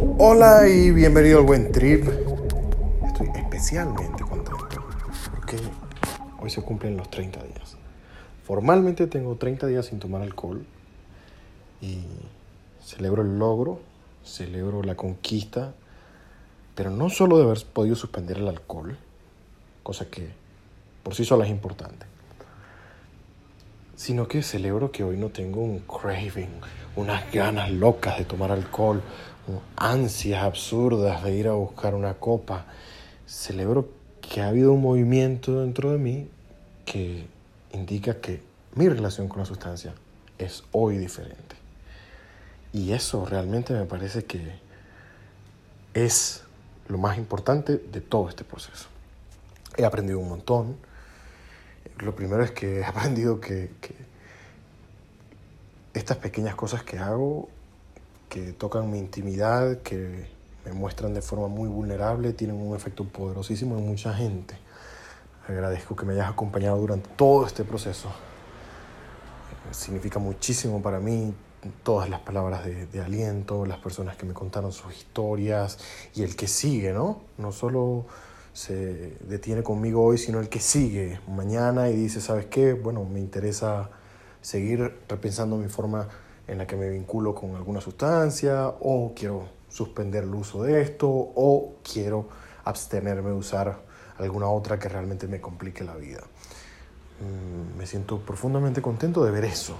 Hola 0.00 0.68
y 0.68 0.92
bienvenido 0.92 1.38
al 1.40 1.44
Buen 1.44 1.72
Trip. 1.72 2.06
Estoy 3.04 3.30
especialmente 3.34 4.22
contento 4.22 4.68
porque 5.32 5.56
hoy 6.40 6.50
se 6.50 6.62
cumplen 6.62 6.96
los 6.96 7.10
30 7.10 7.42
días. 7.42 7.76
Formalmente 8.44 9.08
tengo 9.08 9.34
30 9.34 9.66
días 9.66 9.86
sin 9.86 9.98
tomar 9.98 10.22
alcohol 10.22 10.64
y 11.80 12.04
celebro 12.80 13.22
el 13.22 13.40
logro, 13.40 13.80
celebro 14.24 14.84
la 14.84 14.94
conquista, 14.94 15.74
pero 16.76 16.90
no 16.90 17.10
solo 17.10 17.38
de 17.38 17.44
haber 17.44 17.64
podido 17.66 17.96
suspender 17.96 18.38
el 18.38 18.46
alcohol, 18.46 18.96
cosa 19.82 20.08
que 20.08 20.28
por 21.02 21.16
sí 21.16 21.24
sola 21.24 21.44
es 21.44 21.50
importante, 21.50 22.06
sino 23.96 24.28
que 24.28 24.44
celebro 24.44 24.92
que 24.92 25.02
hoy 25.02 25.16
no 25.16 25.30
tengo 25.30 25.60
un 25.60 25.80
craving, 25.80 26.60
unas 26.98 27.30
ganas 27.30 27.70
locas 27.70 28.18
de 28.18 28.24
tomar 28.24 28.50
alcohol, 28.50 29.00
ansias 29.76 30.42
absurdas 30.42 31.22
de 31.22 31.32
ir 31.36 31.46
a 31.46 31.52
buscar 31.52 31.94
una 31.94 32.14
copa. 32.14 32.66
Celebro 33.24 33.88
que 34.20 34.42
ha 34.42 34.48
habido 34.48 34.72
un 34.72 34.82
movimiento 34.82 35.60
dentro 35.60 35.92
de 35.92 35.98
mí 35.98 36.28
que 36.84 37.24
indica 37.72 38.20
que 38.20 38.42
mi 38.74 38.88
relación 38.88 39.28
con 39.28 39.38
la 39.38 39.44
sustancia 39.44 39.94
es 40.38 40.64
hoy 40.72 40.98
diferente. 40.98 41.54
Y 42.72 42.92
eso 42.92 43.24
realmente 43.24 43.74
me 43.74 43.84
parece 43.84 44.24
que 44.24 44.58
es 45.94 46.42
lo 46.88 46.98
más 46.98 47.16
importante 47.16 47.76
de 47.76 48.00
todo 48.00 48.28
este 48.28 48.42
proceso. 48.42 48.88
He 49.76 49.84
aprendido 49.84 50.18
un 50.18 50.28
montón. 50.28 50.76
Lo 51.98 52.16
primero 52.16 52.42
es 52.42 52.50
que 52.50 52.80
he 52.80 52.84
aprendido 52.84 53.40
que, 53.40 53.70
que 53.80 54.07
estas 56.08 56.22
pequeñas 56.22 56.54
cosas 56.54 56.82
que 56.84 56.98
hago 56.98 57.50
que 58.30 58.52
tocan 58.52 58.90
mi 58.90 58.98
intimidad, 58.98 59.82
que 59.82 60.26
me 60.64 60.72
muestran 60.72 61.12
de 61.12 61.20
forma 61.20 61.48
muy 61.48 61.68
vulnerable, 61.68 62.32
tienen 62.32 62.56
un 62.56 62.74
efecto 62.74 63.04
poderosísimo 63.04 63.76
en 63.76 63.86
mucha 63.86 64.14
gente. 64.14 64.56
Agradezco 65.46 65.94
que 65.94 66.06
me 66.06 66.14
hayas 66.14 66.30
acompañado 66.30 66.78
durante 66.78 67.10
todo 67.10 67.46
este 67.46 67.62
proceso. 67.62 68.10
Significa 69.70 70.18
muchísimo 70.18 70.80
para 70.80 70.98
mí 70.98 71.34
todas 71.82 72.08
las 72.08 72.20
palabras 72.20 72.64
de, 72.64 72.86
de, 72.86 73.02
aliento, 73.02 73.66
las 73.66 73.78
personas 73.78 74.16
que 74.16 74.24
me 74.24 74.32
contaron 74.32 74.72
sus 74.72 74.94
historias 74.94 75.78
y 76.14 76.22
el 76.22 76.36
que 76.36 76.48
sigue, 76.48 76.94
¿no? 76.94 77.20
No 77.36 77.52
solo 77.52 78.06
se 78.54 79.18
detiene 79.28 79.62
conmigo 79.62 80.02
hoy, 80.04 80.16
sino 80.16 80.40
el 80.40 80.48
que 80.48 80.60
sigue 80.60 81.20
mañana 81.28 81.90
y 81.90 81.96
dice, 81.96 82.22
¿sabes 82.22 82.46
qué? 82.46 82.72
Bueno, 82.72 83.04
me 83.04 83.20
interesa 83.20 83.90
seguir 84.40 85.00
repensando 85.08 85.56
mi 85.56 85.68
forma 85.68 86.08
en 86.46 86.58
la 86.58 86.66
que 86.66 86.76
me 86.76 86.88
vinculo 86.88 87.34
con 87.34 87.54
alguna 87.56 87.80
sustancia 87.80 88.68
o 88.68 89.12
quiero 89.14 89.48
suspender 89.68 90.24
el 90.24 90.34
uso 90.34 90.62
de 90.62 90.80
esto 90.80 91.08
o 91.08 91.76
quiero 91.82 92.28
abstenerme 92.64 93.30
de 93.30 93.36
usar 93.36 93.80
alguna 94.18 94.48
otra 94.48 94.78
que 94.78 94.88
realmente 94.88 95.28
me 95.28 95.40
complique 95.40 95.84
la 95.84 95.94
vida. 95.94 96.20
Mm, 97.20 97.78
me 97.78 97.86
siento 97.86 98.18
profundamente 98.20 98.82
contento 98.82 99.24
de 99.24 99.30
ver 99.30 99.44
eso. 99.44 99.76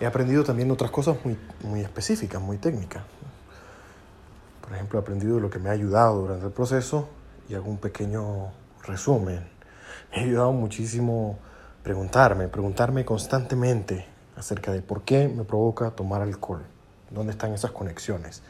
He 0.00 0.06
aprendido 0.06 0.42
también 0.44 0.70
otras 0.70 0.90
cosas 0.90 1.16
muy, 1.24 1.38
muy 1.62 1.80
específicas, 1.80 2.40
muy 2.40 2.58
técnicas. 2.58 3.04
Por 4.60 4.72
ejemplo, 4.72 4.98
he 4.98 5.02
aprendido 5.02 5.38
lo 5.38 5.50
que 5.50 5.58
me 5.58 5.68
ha 5.68 5.72
ayudado 5.72 6.22
durante 6.22 6.46
el 6.46 6.52
proceso 6.52 7.08
y 7.48 7.54
hago 7.54 7.68
un 7.68 7.78
pequeño 7.78 8.50
resumen. 8.82 9.46
Me 10.10 10.18
ha 10.18 10.20
ayudado 10.22 10.52
muchísimo 10.52 11.38
preguntarme, 11.84 12.48
preguntarme 12.48 13.04
constantemente 13.04 14.06
acerca 14.36 14.72
de 14.72 14.80
por 14.80 15.02
qué 15.02 15.28
me 15.28 15.44
provoca 15.44 15.90
tomar 15.90 16.22
alcohol, 16.22 16.62
dónde 17.10 17.32
están 17.32 17.52
esas 17.52 17.72
conexiones, 17.72 18.42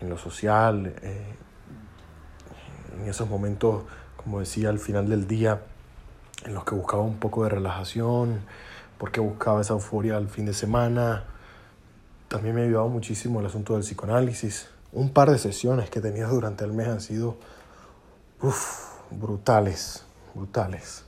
en 0.00 0.08
lo 0.08 0.16
social, 0.16 0.94
eh, 1.02 1.34
en 2.96 3.08
esos 3.08 3.28
momentos, 3.28 3.82
como 4.16 4.38
decía, 4.38 4.68
al 4.68 4.78
final 4.78 5.08
del 5.08 5.26
día, 5.26 5.62
en 6.44 6.54
los 6.54 6.64
que 6.64 6.76
buscaba 6.76 7.02
un 7.02 7.18
poco 7.18 7.42
de 7.42 7.50
relajación, 7.50 8.40
porque 8.96 9.18
buscaba 9.20 9.60
esa 9.60 9.74
euforia 9.74 10.16
al 10.16 10.28
fin 10.28 10.46
de 10.46 10.54
semana. 10.54 11.24
También 12.28 12.54
me 12.54 12.62
ha 12.62 12.64
ayudado 12.64 12.88
muchísimo 12.88 13.40
el 13.40 13.46
asunto 13.46 13.72
del 13.72 13.82
psicoanálisis. 13.82 14.68
Un 14.92 15.10
par 15.10 15.30
de 15.30 15.38
sesiones 15.38 15.90
que 15.90 15.98
he 15.98 16.02
tenido 16.02 16.28
durante 16.28 16.64
el 16.64 16.72
mes 16.72 16.88
han 16.88 17.00
sido 17.00 17.36
uf, 18.40 19.00
brutales, 19.10 20.04
brutales. 20.34 21.04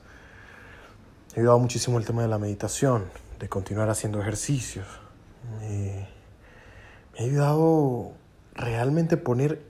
Ha 1.37 1.41
ayudado 1.41 1.59
muchísimo 1.59 1.99
el 1.99 2.07
tema 2.07 2.23
de 2.23 2.29
la 2.29 2.39
meditación 2.39 3.05
de 3.39 3.47
continuar 3.51 3.91
haciendo 3.91 4.23
ejercicios. 4.23 4.87
Me, 5.61 6.09
me 7.13 7.21
ha 7.21 7.23
ayudado 7.23 8.13
realmente 8.55 9.19
poner 9.19 9.61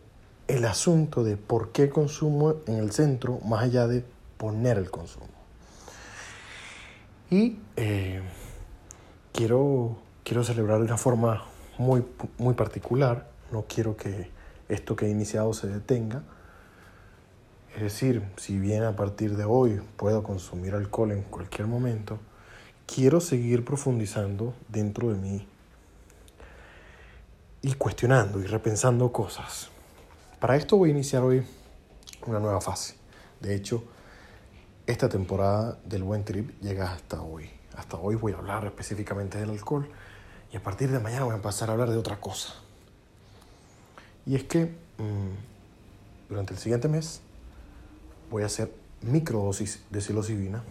el 0.47 0.65
asunto 0.65 1.25
de 1.25 1.37
por 1.37 1.73
qué 1.73 1.91
consumo 1.91 2.55
en 2.69 2.77
el 2.77 2.93
centro, 2.93 3.41
más 3.45 3.65
allá 3.65 3.89
de 3.89 4.05
poner 4.37 4.79
el 4.79 4.93
consumo. 4.93 5.27
Y 7.31 7.59
eh, 7.75 8.23
quiero, 9.33 9.99
quiero 10.23 10.45
celebrar 10.45 10.79
de 10.79 10.85
una 10.85 10.99
forma 10.99 11.47
muy, 11.79 12.05
muy 12.39 12.55
particular. 12.55 13.27
No 13.51 13.65
quiero 13.67 13.97
que 13.97 14.31
esto 14.69 14.95
que 14.95 15.07
he 15.07 15.11
iniciado 15.11 15.53
se 15.53 15.67
detenga. 15.67 16.23
Es 17.77 17.83
decir, 17.83 18.23
si 18.39 18.59
bien 18.59 18.85
a 18.85 18.97
partir 18.97 19.37
de 19.37 19.45
hoy 19.45 19.83
puedo 19.99 20.23
consumir 20.23 20.75
alcohol 20.75 21.13
en 21.13 21.21
cualquier 21.21 21.69
momento, 21.69 22.19
quiero 22.87 23.21
seguir 23.21 23.67
profundizando 23.67 24.55
dentro 24.67 25.11
de 25.13 25.17
mí 25.17 25.47
y 27.61 27.75
cuestionando 27.75 28.41
y 28.41 28.47
repensando 28.47 29.13
cosas. 29.13 29.69
Para 30.41 30.57
esto 30.57 30.79
voy 30.79 30.89
a 30.89 30.93
iniciar 30.93 31.23
hoy 31.23 31.45
una 32.27 32.41
nueva 32.41 32.63
fase. 32.63 32.95
De 33.41 33.55
hecho, 33.55 33.85
esta 34.87 35.11
temporada 35.11 35.79
del 35.85 36.03
Buen 36.03 36.25
Trip 36.25 36.59
llega 36.63 36.95
hasta 36.95 37.21
hoy. 37.21 37.51
Hasta 37.77 37.99
hoy 37.99 38.15
voy 38.15 38.33
a 38.33 38.39
hablar 38.39 38.65
específicamente 38.65 39.37
del 39.39 39.51
alcohol 39.51 39.87
y 40.51 40.57
a 40.57 40.63
partir 40.63 40.91
de 40.91 40.99
mañana 40.99 41.27
voy 41.27 41.35
a 41.35 41.43
pasar 41.43 41.69
a 41.69 41.75
hablar 41.75 41.91
de 41.91 41.99
otra 41.99 42.21
cosa. 42.21 42.55
Y 44.25 44.35
es 44.35 44.45
que 44.45 44.65
mmm, 44.97 46.31
durante 46.31 46.55
el 46.55 46.59
siguiente 46.59 46.89
mes 46.89 47.21
voy 48.31 48.43
a 48.43 48.47
hacer 48.47 48.73
microdosis 49.03 49.83
de 49.91 50.01
psilocibina 50.01 50.63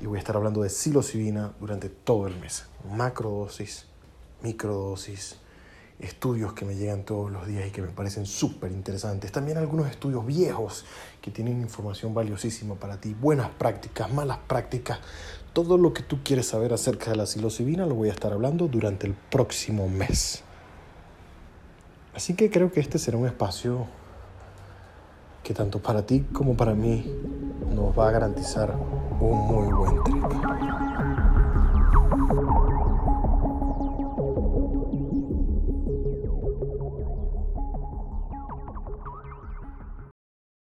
y 0.00 0.06
voy 0.06 0.16
a 0.16 0.20
estar 0.20 0.36
hablando 0.36 0.62
de 0.62 0.68
psilocibina 0.68 1.52
durante 1.60 1.88
todo 1.88 2.26
el 2.26 2.36
mes. 2.38 2.66
Macrodosis, 2.90 3.86
microdosis, 4.42 5.36
estudios 6.00 6.52
que 6.52 6.64
me 6.64 6.74
llegan 6.74 7.04
todos 7.04 7.30
los 7.30 7.46
días 7.46 7.66
y 7.68 7.70
que 7.70 7.82
me 7.82 7.88
parecen 7.88 8.26
súper 8.26 8.72
interesantes. 8.72 9.30
También 9.30 9.58
algunos 9.58 9.88
estudios 9.88 10.26
viejos 10.26 10.84
que 11.20 11.30
tienen 11.30 11.60
información 11.60 12.14
valiosísima 12.14 12.74
para 12.74 13.00
ti. 13.00 13.14
Buenas 13.14 13.50
prácticas, 13.50 14.12
malas 14.12 14.38
prácticas. 14.46 14.98
Todo 15.52 15.78
lo 15.78 15.92
que 15.92 16.02
tú 16.02 16.20
quieres 16.24 16.48
saber 16.48 16.72
acerca 16.72 17.10
de 17.10 17.16
la 17.16 17.26
psilocibina 17.26 17.86
lo 17.86 17.94
voy 17.94 18.08
a 18.08 18.12
estar 18.12 18.32
hablando 18.32 18.66
durante 18.66 19.06
el 19.06 19.14
próximo 19.14 19.88
mes. 19.88 20.42
Así 22.14 22.34
que 22.34 22.50
creo 22.50 22.72
que 22.72 22.80
este 22.80 22.98
será 22.98 23.16
un 23.16 23.26
espacio 23.26 23.86
que 25.42 25.54
tanto 25.54 25.78
para 25.78 26.02
ti 26.02 26.24
como 26.32 26.56
para 26.56 26.74
mí 26.74 27.04
nos 27.74 27.98
va 27.98 28.08
a 28.08 28.12
garantizar 28.12 28.74
un 29.20 29.46
muy 29.46 29.72
buen 29.72 30.04
trip. 30.04 31.31